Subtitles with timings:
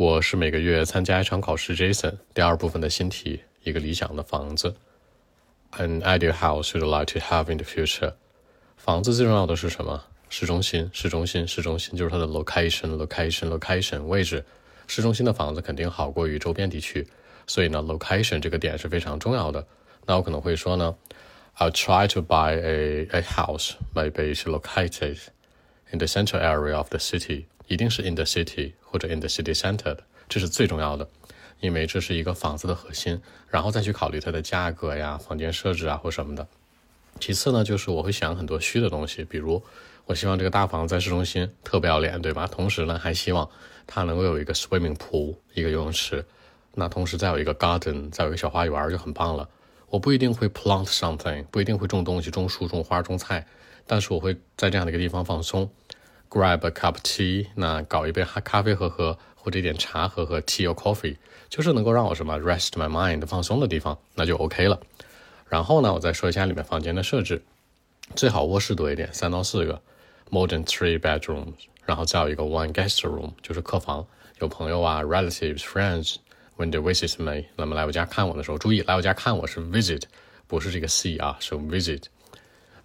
[0.00, 2.14] 我是每个月参加一场考试，Jason。
[2.32, 4.74] 第二部分的新题，一个理想的房子。
[5.72, 8.14] An ideal house you'd like to have in the future。
[8.78, 10.02] 房子最重要的是什么？
[10.30, 14.42] 市中心，市中心，市中心就是它的 location，location，location 位置。
[14.86, 17.06] 市中心的房子肯定好过于周边地区，
[17.46, 19.66] 所以呢，location 这个点是非常重要的。
[20.06, 20.96] 那我可能会说呢
[21.58, 25.18] ，I'll try to buy a a house maybe is located
[25.90, 27.44] in the central area of the city。
[27.70, 31.08] 一定是 in the city 或者 in the city center 的，这是最重要的，
[31.60, 36.48] 因为这是一个房子的核心，然后再去考虑它的价格呀、房间设置啊或什么的。
[37.20, 39.62] 其次呢，就是我会想很多虚的东西，比如
[40.04, 42.44] 我希望这个大房子在市中心，特不要脸，对吧？
[42.48, 43.48] 同时呢，还希望
[43.86, 46.24] 它能够有一个 swimming pool 一个游泳池，
[46.74, 49.48] 那同时再有一个 garden 再有一个小花园就很棒了。
[49.90, 53.46] 我不一定会 plant something，不一定会种东西、种树、种花、种菜，
[53.86, 55.70] 但是我会在这样的一个地方放松。
[56.30, 61.16] Grab a cup tea，那搞一杯咖咖啡喝喝，或者一点茶喝喝，tea or coffee，
[61.48, 64.80] 就是能够让我什么 rest my mind 放松的地方，那就 OK 了。
[65.48, 67.42] 然后呢，我再说一下里面房间的设置，
[68.14, 69.82] 最好卧室多一点，三到四个
[70.30, 74.06] ，more than three bedrooms，然后再有一个 one guest room，就是客房，
[74.38, 80.02] 有朋友啊，relatives，friends，when they visit me，那么来我家看我的时候，注意来我家看我是 visit，
[80.46, 82.04] 不是这个 see 啊，是 visit。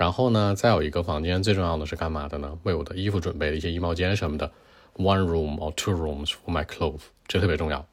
[0.00, 2.58] 然后呢，再有一个房间，最重要的是干嘛的呢？
[2.62, 4.50] 为我的衣服准备的一些衣帽间什么的。
[4.94, 7.86] One room or two rooms for my clothes，这特别重要。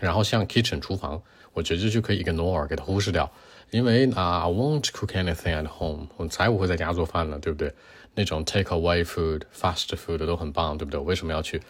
[0.00, 1.22] 然后像 kitchen 厨房，
[1.52, 3.30] 我觉得就可以 ignore 给它忽视掉，
[3.70, 7.72] 因为啊，I won't cook anything at home，我才不会在家做饭呢，对不对？
[8.16, 10.98] 那种 take away food、fast food 都很棒，对不对？
[10.98, 11.62] 为什么要去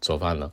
[0.00, 0.52] 做饭呢？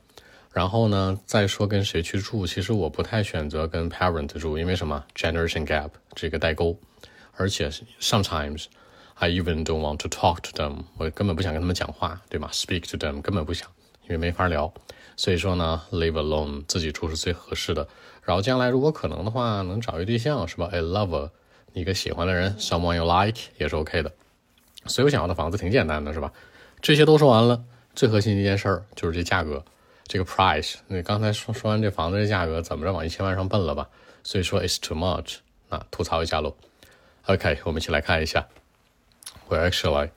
[0.52, 6.76] 然后呢，再说跟谁去住，其实我不太选择跟 parent 住，因为什么？Generation gap 这个代沟。
[7.36, 7.70] 而且
[8.00, 8.66] sometimes
[9.14, 13.68] I even don't want to talk to them，我根本不想跟他们讲话，对吗？Speak to them 根本不想，
[14.04, 14.72] 因为没法聊。
[15.16, 17.88] 所以说呢，live alone 自己住是最合适的。
[18.22, 21.30] 然后将来如果可能的话，能找一对象是吧？A lover，
[21.72, 24.12] 一个喜欢的人，someone you like 也是 OK 的。
[24.86, 26.32] 所以我想要的房子挺简单的，是吧？
[26.82, 27.64] 这些都说完了，
[27.94, 29.64] 最核心的一件事儿就是这价格，
[30.06, 30.74] 这个 price。
[30.88, 33.88] 那刚才说说完这房子这价格，怎么着往一千万上奔了吧？
[34.22, 35.36] 所以说 it's too much，
[35.70, 36.54] 那吐槽一下喽。
[37.27, 38.47] OK，我们一起来看一下。
[39.49, 40.09] Well, actually,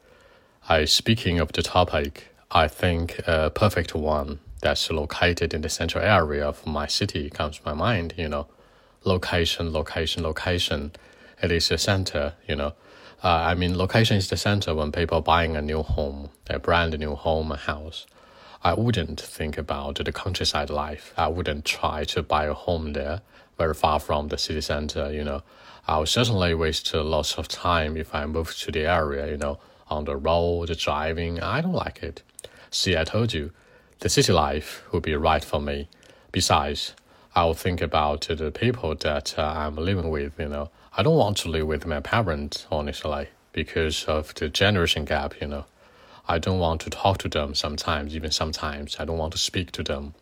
[0.67, 6.03] I speaking of the topic, I think a perfect one that's located in the central
[6.03, 8.15] area of my city comes to my mind.
[8.17, 8.47] You know,
[9.03, 10.93] location, location, location.
[11.43, 12.35] It is the center.
[12.49, 12.73] You know,
[13.23, 16.99] uh, I mean, location is the center when people buying a new home, a brand
[16.99, 18.07] new home, a house.
[18.62, 21.14] I wouldn't think about the countryside life.
[21.16, 23.22] I wouldn't try to buy a home there,
[23.58, 25.14] very far from the city center.
[25.14, 25.44] You know,
[25.88, 30.04] I'll certainly waste lots of time if I move to the area, you know, on
[30.04, 31.40] the road, the driving.
[31.40, 32.22] I don't like it.
[32.70, 33.52] See, I told you,
[34.00, 35.88] the city life would be right for me.
[36.32, 36.94] Besides,
[37.36, 40.70] I'll think about the people that uh, I'm living with, you know.
[40.98, 45.48] I don't want to live with my parents, honestly, because of the generation gap, you
[45.48, 45.66] know.
[46.30, 48.98] I don't want to talk to them sometimes, even sometimes.
[49.00, 50.14] I don't want to speak to them.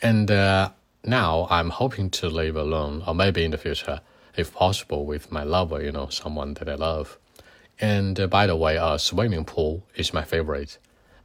[0.00, 0.70] And uh,
[1.04, 4.00] now I'm hoping to live alone, or maybe in the future
[4.36, 7.18] if possible, with my lover, you know, someone that I love.
[7.80, 10.78] And uh, by the way, a swimming pool is my favorite,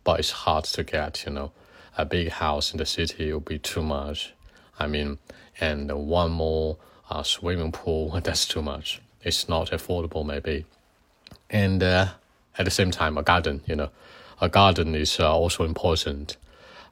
[0.04, 1.52] but it's hard to get, you know.
[1.96, 4.34] A big house in the city would be too much.
[4.80, 5.20] I mean,
[5.62, 6.78] and one more
[7.12, 9.02] uh, swimming pool, that's too much.
[9.22, 10.66] It's not affordable, maybe.
[11.48, 12.08] And uh,
[12.58, 13.90] at the same time, a garden, you know,
[14.42, 16.38] a garden is uh, also important.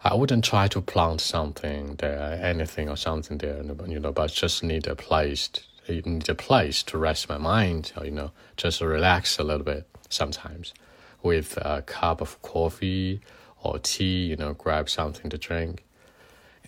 [0.03, 4.63] I wouldn't try to plant something there, anything or something there, you know, but just
[4.63, 5.49] need a place
[5.89, 9.87] need a place to rest my mind, or, you know, just relax a little bit
[10.09, 10.73] sometimes
[11.21, 13.21] with a cup of coffee
[13.63, 15.83] or tea, you know, grab something to drink.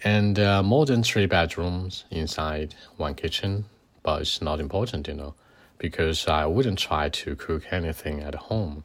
[0.04, 3.66] And uh, more than three bedrooms inside one kitchen,
[4.04, 5.36] but it's not important, you know,
[5.79, 8.85] because I wouldn't try to cook anything at home.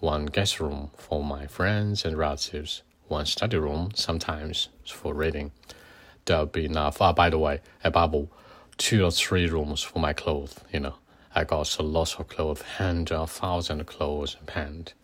[0.00, 5.52] One guest room for my friends and relatives, one study room sometimes for reading.
[6.26, 7.00] That'll be enough.
[7.00, 8.28] Uh, by the way, a bubble
[8.76, 10.94] two or three rooms for my clothes, you know.
[11.34, 14.94] I got a lot of clothes, hundred of thousand clothes and pants.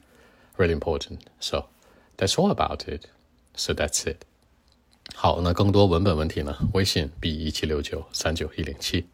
[0.57, 1.29] Really important.
[1.41, 1.67] So
[2.17, 3.07] that's all about it.
[3.55, 4.25] So that's it.
[5.15, 6.57] 好，那更多文本问题呢？
[6.73, 9.07] 微信 b 一七六九三九一零七。